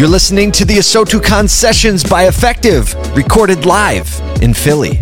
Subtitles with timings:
[0.00, 4.08] You're listening to the ASOTUCON Sessions by Effectv, recorded live
[4.40, 4.98] in Philly.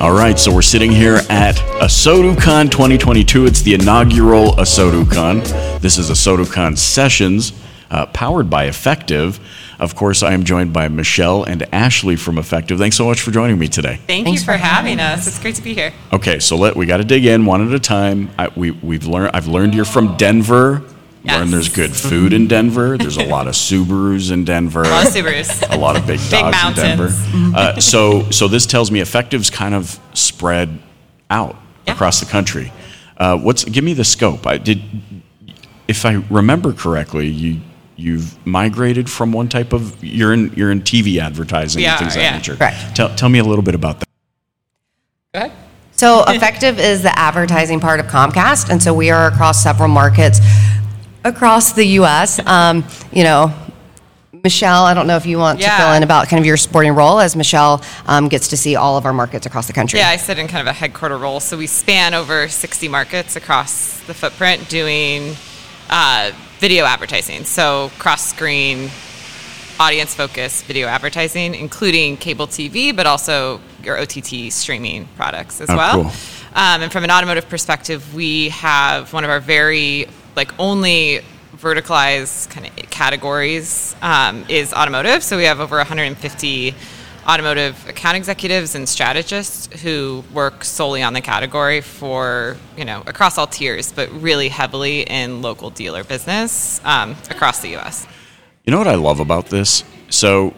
[0.00, 3.44] All right, so we're sitting here at ASOTUCON 2022.
[3.44, 5.42] It's the inaugural ASOTUCON.
[5.82, 7.52] This is ASOTUCON Sessions,
[7.90, 9.38] uh, powered by Effectv.
[9.78, 12.78] Of course, I am joined by Michelle and Ashley from Effectv.
[12.78, 14.00] Thanks so much for joining me today.
[14.06, 15.26] Thank Thanks you for, for having us.
[15.26, 15.92] It's great to be here.
[16.14, 18.30] Okay, so let we got to dig in one at a time.
[18.38, 19.32] I, we we've learned.
[19.36, 20.82] I've learned you're from Denver.
[21.22, 21.38] Yes.
[21.38, 22.96] Learned there's good food in Denver.
[22.96, 24.82] There's a lot of Subarus in Denver.
[24.82, 25.74] A lot of Subarus.
[25.74, 27.10] A lot of big dogs big in Denver.
[27.54, 30.78] Uh, so so this tells me Effectv's kind of spread
[31.28, 31.56] out
[31.86, 31.92] yeah.
[31.92, 32.72] across the country.
[33.18, 34.46] Uh, what's give me the scope?
[34.46, 34.80] I did,
[35.86, 37.60] if I remember correctly, you
[37.96, 42.22] you've migrated from one type of you're in you're in TV advertising and things of
[42.22, 42.56] that nature.
[42.56, 42.96] Correct.
[42.96, 44.08] Tell, tell me a little bit about that.
[45.34, 45.52] Go ahead.
[45.92, 50.40] So Effectv is the advertising part of Comcast, and so we are across several markets
[51.24, 52.44] across the U.S.
[52.46, 53.54] Um, you know,
[54.42, 55.76] Michelle, I don't know if you want yeah.
[55.76, 58.76] to fill in about kind of your sporting role as Michelle um, gets to see
[58.76, 59.98] all of our markets across the country.
[59.98, 61.40] Yeah, I sit in kind of a headquarter role.
[61.40, 65.34] So we span over 60 markets across the footprint doing
[65.90, 67.44] uh, video advertising.
[67.44, 68.90] So cross screen,
[69.78, 75.76] audience focused video advertising, including cable TV, but also your OTT streaming products as oh,
[75.76, 76.02] well.
[76.02, 76.12] Cool.
[76.52, 80.06] Um, and from an automotive perspective, we have one of our very
[80.40, 81.20] like only
[81.54, 85.22] verticalized kind of categories um, is automotive.
[85.22, 86.74] So we have over 150
[87.28, 93.36] automotive account executives and strategists who work solely on the category for you know across
[93.36, 98.06] all tiers, but really heavily in local dealer business um, across the U.S.
[98.64, 99.84] You know what I love about this?
[100.08, 100.54] So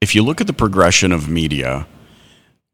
[0.00, 1.88] if you look at the progression of media.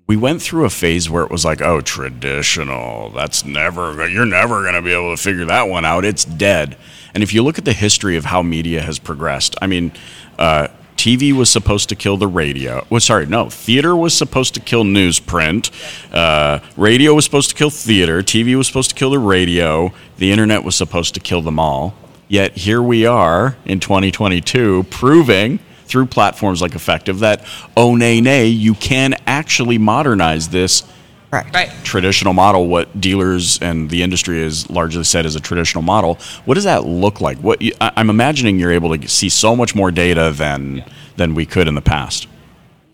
[0.08, 3.10] We went through a phase where it was like, oh, traditional.
[3.10, 6.06] That's never, you're never going to be able to figure that one out.
[6.06, 6.78] It's dead.
[7.12, 9.92] And if you look at the history of how media has progressed, I mean,
[10.38, 12.86] uh, TV was supposed to kill the radio.
[12.88, 13.50] Well, sorry, no.
[13.50, 15.70] Theater was supposed to kill newsprint.
[16.10, 18.22] Uh, radio was supposed to kill theater.
[18.22, 19.92] TV was supposed to kill the radio.
[20.16, 21.94] The internet was supposed to kill them all.
[22.28, 27.44] Yet here we are in 2022 proving through platforms like Effectv that,
[27.76, 30.84] oh, nay, nay, you can actually modernize this
[31.30, 31.54] Correct.
[31.54, 31.70] Right.
[31.84, 36.18] traditional model, what dealers and the industry has largely said is a traditional model.
[36.46, 37.36] What does that look like?
[37.38, 40.84] What I'm imagining you're able to see so much more data than
[41.16, 42.28] than we could in the past.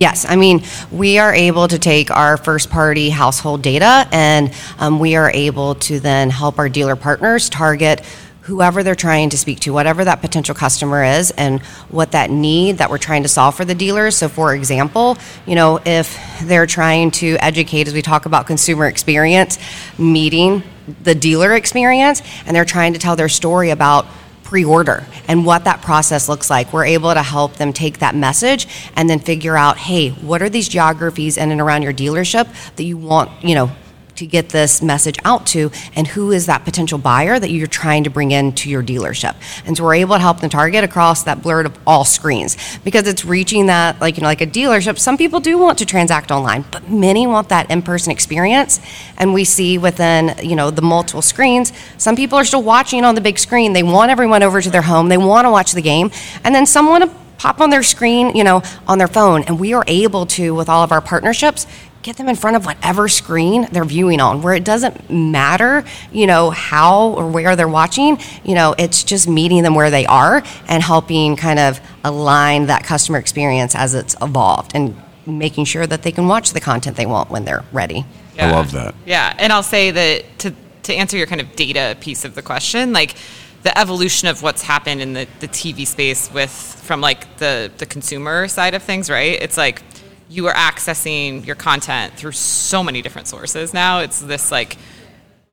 [0.00, 4.98] Yes, I mean, we are able to take our first party household data and um,
[4.98, 8.02] we are able to then help our dealer partners target
[8.44, 12.78] whoever they're trying to speak to, whatever that potential customer is, and what that need
[12.78, 14.16] that we're trying to solve for the dealers.
[14.16, 15.16] So, for example,
[15.46, 19.58] you know, if they're trying to educate, as we talk about consumer experience,
[19.98, 20.62] meeting
[21.02, 24.06] the dealer experience, and they're trying to tell their story about
[24.42, 26.70] pre-order and what that process looks like.
[26.70, 30.50] We're able to help them take that message and then figure out, hey, what are
[30.50, 33.70] these geographies in and around your dealership that you want, you know,
[34.16, 38.04] to get this message out to and who is that potential buyer that you're trying
[38.04, 39.34] to bring into your dealership.
[39.66, 42.56] And so we're able to help them target across that blurred of all screens.
[42.84, 45.86] Because it's reaching that like you know like a dealership some people do want to
[45.86, 48.80] transact online but many want that in-person experience.
[49.18, 53.14] And we see within you know the multiple screens some people are still watching on
[53.14, 53.72] the big screen.
[53.72, 55.08] They want everyone over to their home.
[55.08, 56.10] They want to watch the game.
[56.44, 59.42] And then some want to pop on their screen, you know, on their phone.
[59.44, 61.66] And we are able to, with all of our partnerships,
[62.04, 65.82] get them in front of whatever screen they're viewing on where it doesn't matter
[66.12, 70.04] you know how or where they're watching you know it's just meeting them where they
[70.04, 74.94] are and helping kind of align that customer experience as it's evolved and
[75.26, 78.04] making sure that they can watch the content they want when they're ready
[78.36, 78.48] yeah.
[78.48, 81.96] i love that yeah and i'll say that to to answer your kind of data
[82.00, 83.16] piece of the question like
[83.62, 87.86] the evolution of what's happened in the, the TV space with from like the the
[87.86, 89.40] consumer side of things, right?
[89.40, 89.80] It's like
[90.28, 94.00] you are accessing your content through so many different sources now.
[94.00, 94.76] It's this like,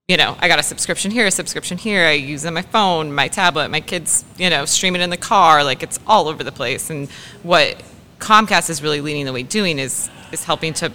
[0.08, 2.06] you know, I got a subscription here, a subscription here.
[2.06, 5.18] I use on my phone, my tablet, my kids, you know, stream it in the
[5.18, 5.64] car.
[5.64, 6.90] Like it's all over the place.
[6.90, 7.10] And
[7.44, 7.82] what
[8.20, 10.92] Comcast is really leading the way doing is is helping to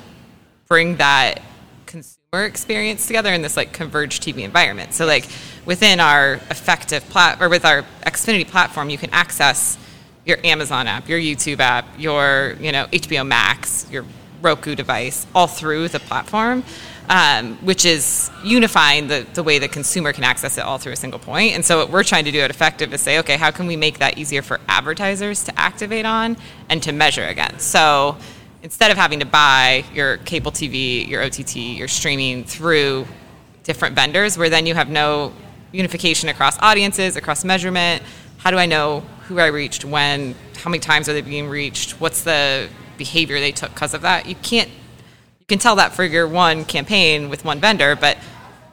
[0.68, 1.42] bring that
[1.84, 4.94] consumer experience together in this like converged TV environment.
[4.94, 5.26] So like
[5.64, 9.76] within our Effectv plat or with our Xfinity platform, you can access
[10.26, 14.04] your Amazon app, your YouTube app, your you know HBO Max, your
[14.42, 16.62] Roku device, all through the platform,
[17.08, 20.96] um, which is unifying the, the way the consumer can access it all through a
[20.96, 21.54] single point.
[21.54, 23.76] And so what we're trying to do at Effectv is say, okay, how can we
[23.76, 26.36] make that easier for advertisers to activate on
[26.68, 27.68] and to measure against?
[27.68, 28.16] So
[28.62, 33.06] instead of having to buy your cable TV, your OTT, your streaming through
[33.62, 35.32] different vendors, where then you have no
[35.72, 38.02] unification across audiences, across measurement.
[38.38, 40.34] How do I know who I reached when?
[40.56, 42.00] How many times are they being reached?
[42.00, 44.26] What's the behavior they took because of that?
[44.26, 44.68] You can't.
[44.68, 48.18] You can tell that for your one campaign with one vendor, but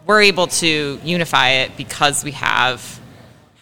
[0.06, 3.00] we're able to unify it because we have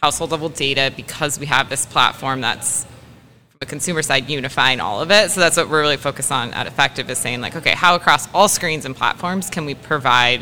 [0.02, 5.02] household level data, because we have this platform that's from the consumer side unifying all
[5.02, 5.30] of it.
[5.32, 8.34] So that's what we're really focused on at Effectv is saying like, okay, how across
[8.34, 10.42] all screens and platforms can we provide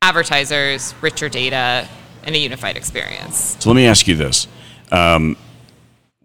[0.00, 1.86] advertisers richer data
[2.24, 3.56] and a unified experience?
[3.60, 4.48] So let me ask you this:
[4.90, 5.36] um,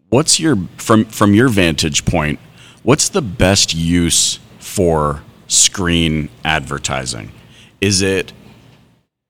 [0.10, 2.40] What's your from from your vantage point?
[2.84, 7.32] What's the best use for screen advertising?
[7.82, 8.34] Is it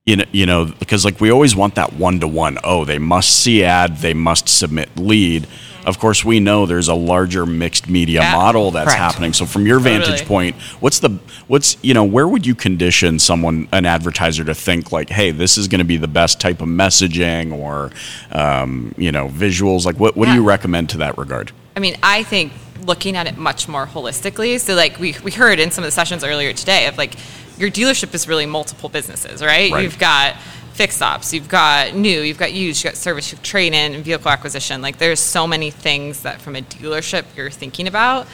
[0.06, 2.58] you know, you know, because like we always want that one to one.
[2.64, 5.48] Oh, they must see ad, they must submit lead.
[5.88, 8.34] Of course, we know there's a larger mixed media Yeah.
[8.36, 9.00] model that's Correct.
[9.00, 9.32] happening.
[9.32, 10.26] So, from your vantage Totally.
[10.28, 11.18] point, what's the
[11.48, 15.58] what's you know where would you condition someone, an advertiser, to think like, hey, this
[15.58, 17.92] is going to be the best type of messaging or
[18.34, 19.86] um, you know visuals?
[19.86, 21.54] Like, what what do you recommend to that regard?
[21.78, 22.52] I mean, I think
[22.86, 24.60] looking at it much more holistically.
[24.60, 27.16] So, like we, we heard in some of the sessions earlier today of like
[27.58, 29.72] your dealership is really multiple businesses, right?
[29.72, 29.84] Right.
[29.84, 30.36] You've got
[30.78, 34.06] fixed ops, you've got new, you've got used, you've got service, you've trade in, and
[34.06, 34.80] vehicle acquisition.
[34.80, 38.28] Like there's so many things that from a dealership you're thinking about,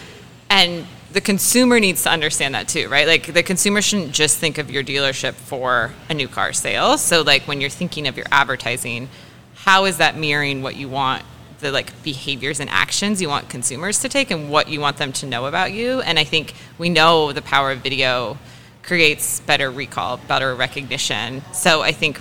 [0.49, 3.07] and the consumer needs to understand that too, right?
[3.07, 6.97] Like the consumer shouldn't just think of your dealership for a new car sale.
[6.97, 9.07] So, like when you're thinking of your advertising,
[9.55, 11.23] how is that mirroring what you want
[11.59, 15.13] the like behaviors and actions you want consumers to take and what you want them
[15.13, 18.37] to know about you and i think we know the power of video
[18.81, 22.19] creates better recall better recognition so i think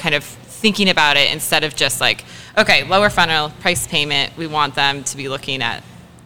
[0.00, 2.24] kind of thinking about it instead of just like
[2.58, 5.82] okay lower funnel price payment we want them to be looking at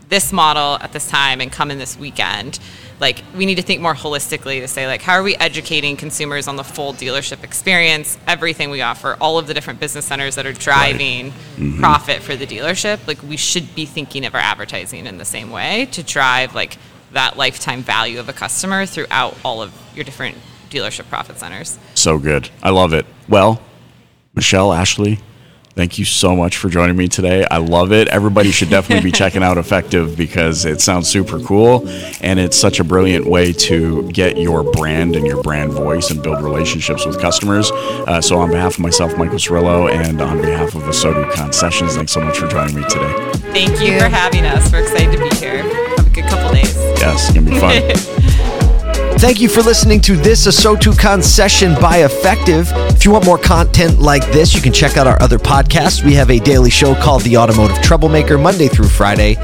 [0.09, 2.59] this model at this time and come in this weekend.
[3.01, 6.47] Like we need to think more holistically to say like how are we educating consumers
[6.47, 10.47] on the full dealership experience everything we offer all of the different business centers that
[10.47, 11.81] are driving mm-hmm.
[11.81, 13.07] profit for the dealership?
[13.07, 16.79] Like we should be thinking of our advertising in the same way to drive like
[17.13, 20.37] that lifetime value of a customer throughout all of your different
[20.75, 22.51] dealership profit centers So good.
[22.63, 23.07] I love it.
[23.29, 23.61] Well,
[24.35, 25.21] Michelle, Ashley,
[25.77, 27.47] thank you so much for joining me today.
[27.51, 28.09] I love it.
[28.09, 31.89] Everybody should definitely be checking out Effectv because it sounds super cool
[32.21, 36.21] and it's such a brilliant way to get your brand and your brand voice and
[36.23, 37.71] build relationships with customers.
[37.73, 41.53] Uh, so, on behalf of myself, Michael Cirillo, and on behalf of the ASOTU CON
[41.53, 43.13] Sessions, thanks so much for joining me today.
[43.53, 44.01] thank you you.
[44.01, 45.63] for having us we're excited to be here
[45.97, 48.21] have a good couple days Yes, it's going to be fun.
[49.25, 52.95] Thank you for listening to this ASOTUCon session by Effectv.
[52.95, 56.05] If you want more content like this, you can check out our other podcasts.
[56.05, 59.37] We have a daily show called The Automotive Troublemaker, Monday through Friday.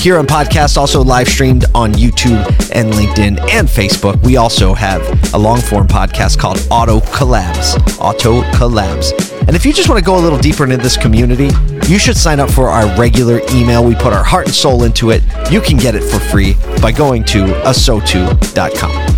[0.00, 2.44] Here on podcast, also live streamed on YouTube
[2.74, 4.20] and LinkedIn and Facebook.
[4.24, 5.02] We also have
[5.32, 7.78] a long form podcast called Auto Collabs.
[8.00, 9.12] Auto Collabs.
[9.46, 11.50] And if you just want to go a little deeper into this community,
[11.86, 13.84] you should sign up for our regular email.
[13.84, 15.22] We put our heart and soul into it.
[15.48, 19.17] You can get it for free by going to asotu.com.